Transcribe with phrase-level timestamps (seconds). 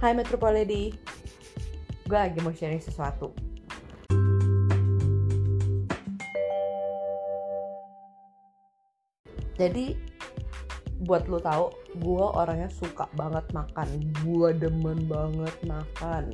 [0.00, 0.96] Hai Metropoledi
[2.08, 3.36] Gue lagi mau sharing sesuatu.
[9.60, 9.92] Jadi
[11.04, 11.68] buat lo tahu
[12.00, 14.00] gue orangnya suka banget makan.
[14.24, 16.32] Gue demen banget makan.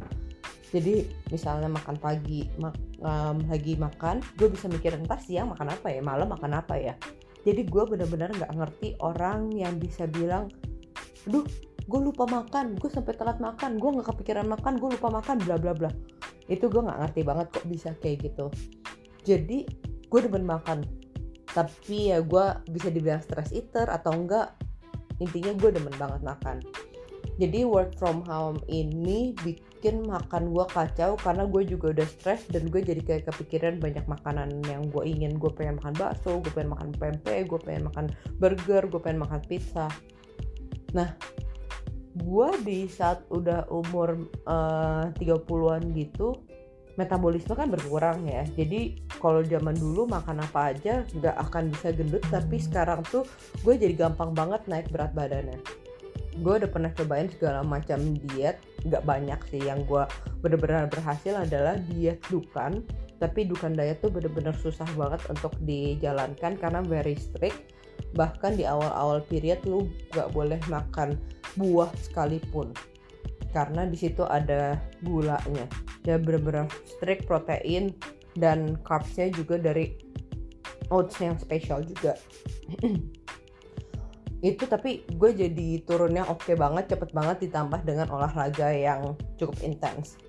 [0.71, 5.91] Jadi misalnya makan pagi mak um, lagi makan gue bisa mikir entar siang makan apa
[5.91, 5.99] ya?
[6.07, 6.95] Malam makan apa ya?
[7.43, 10.55] Jadi gue bener-bener nggak ngerti orang yang bisa bilang
[11.27, 11.43] aduh
[11.87, 15.57] gue lupa makan gue sampai telat makan gue nggak kepikiran makan gue lupa makan bla
[15.57, 15.91] bla bla.
[16.51, 18.51] Itu gue nggak ngerti banget kok bisa kayak gitu.
[19.23, 19.67] Jadi
[20.11, 20.83] gue demen makan.
[21.47, 24.59] Tapi ya gue bisa dibilang stress eater atau enggak
[25.23, 26.59] intinya gue demen banget makan.
[27.37, 32.67] Jadi work from home ini bikin makan gue kacau karena gue juga udah stress dan
[32.73, 35.39] gue jadi kayak kepikiran banyak makanan yang gue ingin.
[35.39, 38.11] Gue pengen makan bakso gue pengen makan pempek gue pengen makan
[38.43, 39.87] burger gue pengen makan pizza.
[40.97, 41.15] Nah
[42.17, 44.17] gue di saat udah umur
[44.49, 46.33] uh, 30-an gitu
[46.97, 48.43] metabolisme kan berkurang ya.
[48.57, 53.29] Jadi kalau zaman dulu makan apa aja nggak akan bisa gendut tapi sekarang tuh
[53.63, 55.61] gue jadi gampang banget naik berat badannya.
[56.41, 59.61] Gue udah pernah cobain segala macam diet nggak banyak sih.
[59.61, 60.05] Yang gue
[60.41, 62.81] bener-bener berhasil adalah diet dukan
[63.17, 67.77] tapi dukan diet tuh bener-bener susah banget untuk dijalankan karena very strict.
[68.17, 71.17] Bahkan di awal-awal period lu nggak boleh makan
[71.57, 72.73] buah sekalipun.
[73.53, 75.65] Karena di situ ada gulanya.
[76.05, 77.97] Ya bener-bener strict protein
[78.37, 79.97] dan carbsnya juga dari
[80.93, 82.15] oats yang spesial juga.
[84.45, 89.57] Itu tapi gue jadi turunnya oke okay banget cepet banget ditambah dengan olahraga yang cukup
[89.65, 90.21] intens.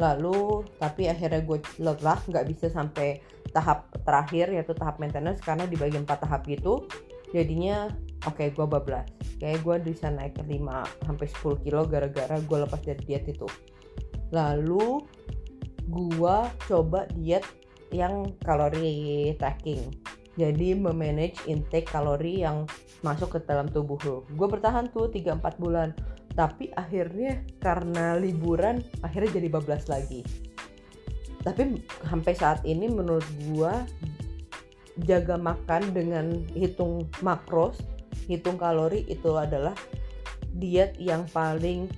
[0.00, 3.20] Lalu tapi akhirnya gue lelah nggak bisa sampai
[3.52, 6.88] tahap terakhir yaitu tahap maintenance karena dibagi empat tahap gitu
[7.36, 7.92] jadinya
[8.26, 9.06] oke okay, gue bablas.
[9.42, 13.48] Kayak gue bisa naik ke 5 sampai 10 kilo gara-gara gue lepas dari diet itu.
[14.30, 15.02] Lalu
[15.90, 16.36] gue
[16.70, 17.44] coba diet
[17.90, 19.90] yang kalori tracking.
[20.40, 22.64] Jadi memanage intake kalori yang
[23.04, 25.90] masuk ke dalam tubuh lo gue bertahan tuh 3-4 bulan.
[26.32, 30.24] Tapi akhirnya karena liburan akhirnya jadi bablas lagi.
[31.42, 33.74] Tapi sampai saat ini menurut gue
[35.04, 37.80] jaga makan dengan hitung makros
[38.26, 39.74] hitung kalori itu adalah
[40.52, 41.88] diet yang paling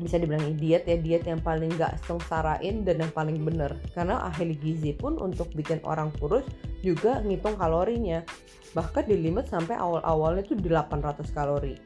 [0.00, 3.76] bisa dibilang diet ya diet yang paling gak sengsarain dan yang paling bener.
[3.92, 6.48] Karena ahli gizi pun untuk bikin orang kurus
[6.80, 8.24] juga ngitung kalorinya.
[8.72, 11.76] Bahkan di limit sampai awal-awalnya di 800 kalori.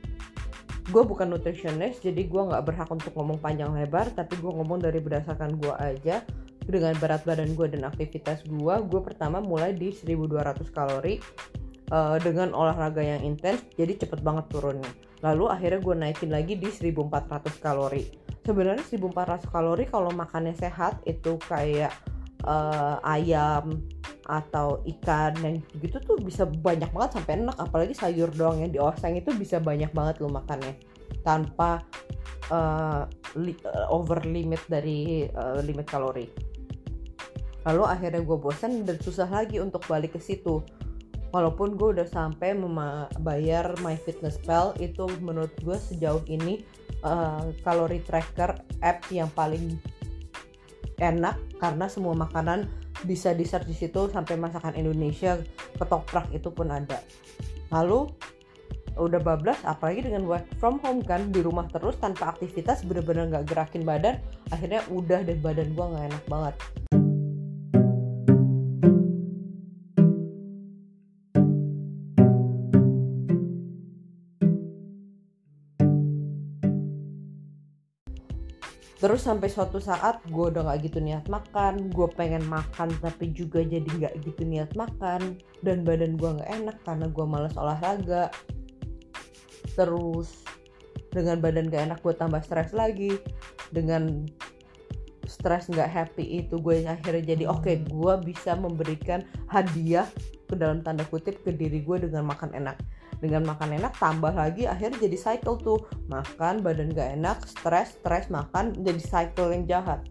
[0.95, 5.03] Gue bukan nutritionist jadi gue nggak berhak untuk ngomong panjang lebar tapi gue ngomong dari
[5.03, 6.23] berdasarkan gue aja.
[6.65, 11.21] Dengan berat badan gue dan aktivitas gue gue pertama mulai di 1200 kalori
[11.93, 14.89] uh, dengan olahraga yang intens jadi cepet banget turunnya.
[15.25, 18.05] Lalu akhirnya gue naikin lagi di 1400 kalori.
[18.45, 21.93] Sebenarnya 1400 kalori kalau makannya sehat itu kayak
[22.45, 23.81] uh, ayam
[24.25, 27.57] atau ikan yang gitu tuh bisa banyak banget sampai enak.
[27.57, 30.77] Apalagi sayur doang yang di oseng itu bisa banyak banget lo makannya.
[31.25, 31.81] Tanpa
[32.53, 33.09] uh,
[33.41, 33.57] li
[33.89, 36.29] over limit dari uh, limit kalori.
[37.65, 40.61] Lalu akhirnya gue bosan dan susah lagi untuk balik ke situ
[41.35, 46.63] walaupun gue udah sampai membayar MyFitnessPal itu menurut gue sejauh ini
[47.03, 48.55] uh, kalori tracker
[48.87, 49.75] app yang paling
[51.03, 52.71] enak karena semua makanan
[53.03, 55.43] bisa di search di situ sampai masakan Indonesia
[55.75, 57.03] ketoprak itu pun ada.
[57.75, 58.15] Lalu
[58.95, 63.51] udah bablas apalagi dengan work from home kan di rumah terus tanpa aktivitas bener-bener nggak
[63.51, 64.23] gerakin badan
[64.55, 66.55] akhirnya udah deh badan gue nggak enak banget
[79.05, 83.61] terus sampai suatu saat gue udah gak gitu niat makan gue pengen makan tapi juga
[83.61, 88.33] jadi gak gitu niat makan dan badan gue gak enak karena gue males olahraga.
[89.77, 90.49] Terus
[91.13, 93.21] dengan badan gak enak gue tambah stres lagi.
[93.77, 94.25] Dengan
[95.29, 99.21] stres gak happy itu gue akhirnya jadi oke okay, gue bisa memberikan
[99.53, 100.09] hadiah
[100.49, 102.81] ke dalam tanda kutip ke diri gue dengan makan enak
[103.25, 105.81] dengan makan enak tambah lagi akhirnya jadi cycle tuh.
[106.13, 110.05] Makan badan gak enak stres stres makan jadi cycle yang jahat.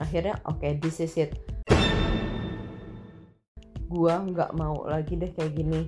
[0.00, 1.36] Akhirnya oke okay, this is it.
[3.92, 5.84] Gua nggak mau lagi deh kayak gini.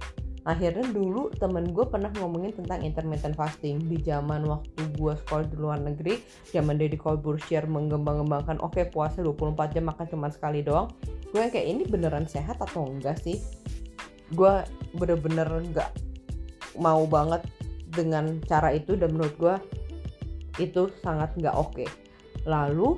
[0.48, 3.84] Akhirnya dulu temen gue pernah ngomongin tentang intermittent fasting.
[3.84, 9.20] Di zaman waktu gue sekolah di luar negeri zaman Deddy Corbusier menggembang-gembangkan oke okay, puasa
[9.20, 10.88] 24 jam makan cuma sekali doang.
[11.36, 13.36] Gue kayak ini beneran sehat atau enggak sih?
[14.32, 14.64] Gue
[14.96, 16.07] bener-bener nggak
[16.76, 17.46] mau banget
[17.88, 19.56] dengan cara itu dan menurut gue
[20.60, 21.72] itu sangat nggak oke.
[21.74, 21.88] Okay.
[22.46, 22.96] lalu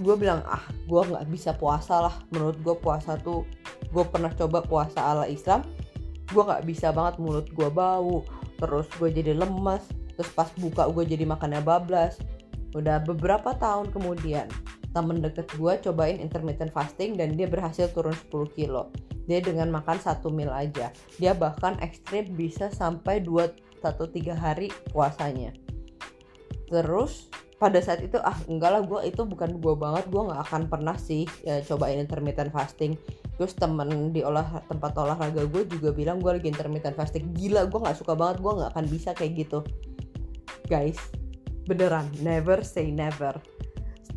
[0.00, 2.16] gue bilang ah gue nggak bisa puasa lah.
[2.32, 3.44] Menurut gue puasa tuh
[3.90, 5.66] gue pernah coba puasa ala Islam
[6.30, 8.22] gue nggak bisa banget mulut gue bau
[8.62, 9.82] terus gue jadi lemas
[10.14, 12.20] terus pas buka gue jadi makannya bablas.
[12.70, 14.46] Udah beberapa tahun kemudian
[14.94, 18.90] temen deket gue cobain intermittent fasting dan dia berhasil turun 10 kilo
[19.30, 20.90] dia dengan makan satu mil aja.
[21.22, 25.54] Dia bahkan ekstrim bisa sampai 2 atau 3 hari puasanya.
[26.66, 27.30] Terus
[27.62, 30.96] pada saat itu ah enggak lah gue itu bukan gue banget gue nggak akan pernah
[30.96, 32.98] sih ya, cobain intermittent fasting.
[33.38, 37.30] Terus temen di olah tempat olahraga gue juga bilang gue lagi intermittent fasting.
[37.30, 39.62] Gila gue nggak suka banget gue nggak akan bisa kayak gitu.
[40.66, 40.98] Guys
[41.70, 43.38] beneran never say never.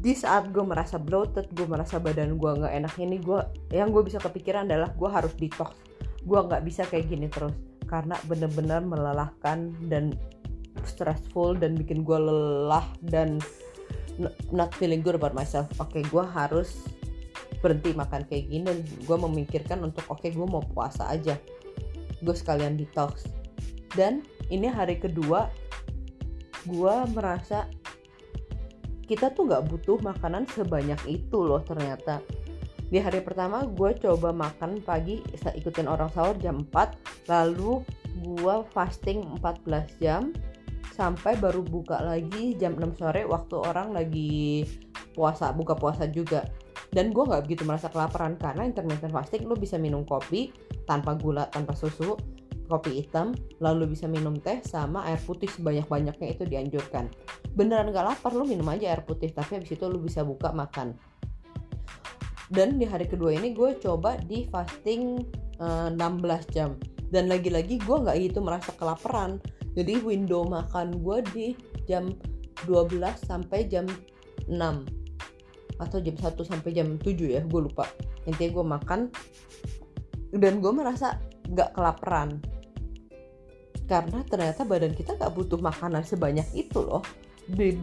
[0.03, 3.39] Di saat gue merasa bloated gue merasa badan gue nggak enak ini gue
[3.73, 5.73] yang gue bisa kepikiran adalah gue harus detox.
[6.21, 7.57] Gue nggak bisa kayak gini terus
[7.89, 10.13] karena bener-bener melelahkan dan
[10.85, 13.41] stressful dan bikin gue lelah dan
[14.53, 15.65] not feeling good about myself.
[15.81, 16.85] Oke okay, gue harus
[17.65, 21.33] berhenti makan kayak gini dan gue memikirkan untuk oke okay, gue mau puasa aja.
[22.21, 23.25] Gue sekalian detox.
[23.97, 24.21] Dan
[24.53, 25.49] ini hari kedua
[26.69, 27.67] gue merasa
[29.03, 32.23] kita tuh nggak butuh makanan sebanyak itu loh ternyata
[32.93, 37.81] di hari pertama gue coba makan pagi ikutin orang sahur jam 4 lalu
[38.21, 40.29] gue fasting 14 jam
[40.93, 44.61] sampai baru buka lagi jam 6 sore waktu orang lagi
[45.17, 46.45] puasa buka puasa juga.
[46.93, 50.53] Dan gue nggak begitu merasa kelaparan karena intermittent fasting lo bisa minum kopi
[50.85, 52.13] tanpa gula tanpa susu
[52.69, 57.09] kopi hitam lalu bisa minum teh sama air putih sebanyak-banyaknya itu dianjurkan.
[57.57, 60.93] Beneran gak lapar lo minum aja air putih tapi habis itu lo bisa buka makan
[62.53, 65.25] dan di hari kedua ini gue coba di fasting
[65.57, 66.77] uh, eh, 16 jam.
[67.09, 69.41] Dan lagi-lagi gue nggak gitu merasa kelaparan.
[69.73, 71.45] Jadi window makan gue di
[71.89, 72.13] jam
[72.69, 73.89] 12 sampai jam
[74.45, 74.53] 6
[75.81, 77.89] atau jam 1 sampai jam 7 ya gue lupa.
[78.29, 78.99] Intinya gue makan.
[80.33, 81.17] Dan gue merasa
[81.49, 82.37] gak kelaparan.
[83.89, 87.01] Karena ternyata badan kita gak butuh makanan sebanyak itu loh.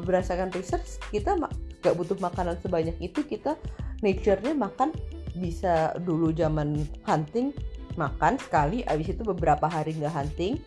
[0.06, 1.34] Berdasarkan research kita
[1.82, 3.58] gak butuh makanan sebanyak itu kita
[4.00, 4.93] nature-nya makan
[5.37, 7.55] bisa dulu zaman hunting
[7.94, 10.58] makan sekali abis itu beberapa hari nggak hunting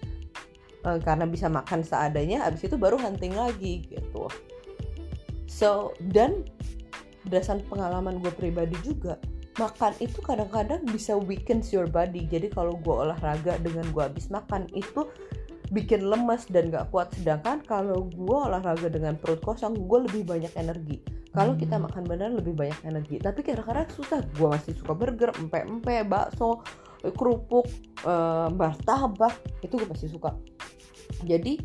[0.88, 4.28] uh, karena bisa makan seadanya abis itu baru hunting lagi gitu.
[5.48, 6.48] So dan
[7.28, 9.16] berdasarkan pengalaman gue pribadi juga
[9.62, 12.26] makan itu kadang-kadang bisa weakens your body.
[12.28, 15.08] Jadi kalau gue olahraga dengan gue habis makan itu
[15.72, 17.14] bikin lemes dan gak kuat.
[17.16, 22.30] Sedangkan kalau gue olahraga dengan perut kosong gue lebih banyak energi kalau kita makan benar
[22.30, 23.18] lebih banyak energi.
[23.18, 24.22] Tapi kadang-kadang susah.
[24.38, 26.62] Gue masih suka burger empe-empe bakso
[27.18, 27.66] kerupuk
[28.06, 29.42] uh, martabak.
[29.66, 30.38] Itu gue masih suka.
[31.26, 31.58] Jadi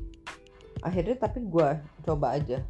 [0.81, 1.69] akhirnya tapi gue
[2.09, 2.65] coba aja.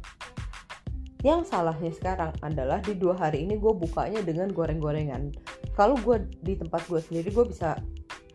[1.23, 5.31] Yang salahnya sekarang adalah di dua hari ini gue bukanya dengan goreng-gorengan.
[5.79, 7.79] Kalau gue di tempat gue sendiri gue bisa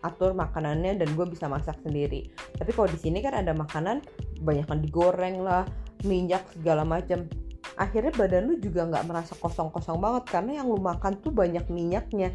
[0.05, 2.33] atur makanannya dan gue bisa masak sendiri.
[2.57, 4.01] Tapi kalau di sini kan ada makanan
[4.41, 5.69] banyak digoreng lah
[6.05, 7.29] minyak segala macam
[7.75, 12.31] akhirnya badan lu juga nggak merasa kosong-kosong banget karena yang lu makan tuh banyak minyaknya.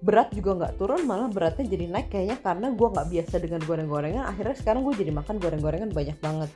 [0.00, 4.24] Berat juga nggak turun malah beratnya jadi naik kayaknya karena gue nggak biasa dengan goreng-gorengan.
[4.26, 6.50] Akhirnya sekarang gue jadi makan goreng-gorengan banyak banget.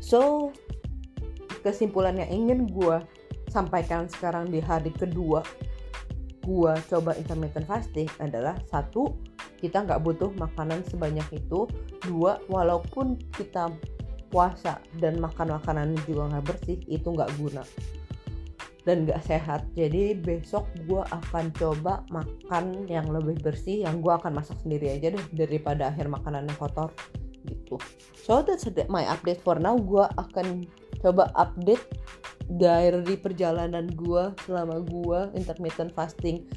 [0.00, 0.50] So
[1.60, 2.96] kesimpulan yang ingin gue
[3.52, 5.44] sampaikan sekarang di hari kedua
[6.48, 9.12] gue coba intermittent fasting adalah satu
[9.60, 11.68] kita nggak butuh makanan sebanyak itu.
[12.08, 13.68] Dua walaupun kita
[14.28, 17.64] puasa dan makan makanan juga nggak bersih itu nggak guna
[18.88, 19.68] dan gak sehat.
[19.76, 25.12] Jadi besok gue akan coba makan yang lebih bersih yang gue akan masak sendiri aja
[25.12, 26.88] deh daripada akhir makanan yang kotor
[27.44, 27.76] gitu.
[28.16, 29.76] So that's my update for now.
[29.76, 30.64] Gue akan
[31.04, 31.84] coba update
[32.48, 36.48] dari perjalanan gue selama gue intermittent fasting.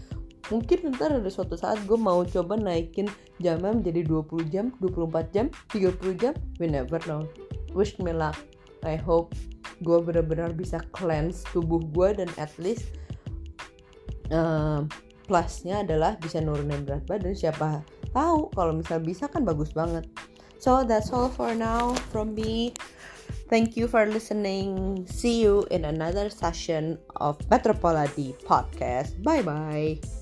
[0.48, 3.12] Mungkin ntar ada suatu saat gue mau coba naikin
[3.44, 6.34] jamnya menjadi 20 jam 24 jam 30 jam.
[6.60, 7.28] We never know
[7.74, 8.38] wish me luck.
[8.82, 9.34] I hope
[9.82, 12.86] gue benar-benar bisa cleanse tubuh gue dan at least
[14.30, 14.86] uh,
[15.26, 17.34] plusnya adalah bisa nurunin berat badan.
[17.34, 20.06] Siapa tahu kalau misal bisa kan bagus banget.
[20.62, 22.78] So that's all for now from me.
[23.50, 25.04] Thank you for listening.
[25.10, 29.20] See you in another session of Metropoladi podcast.
[29.26, 30.21] Bye bye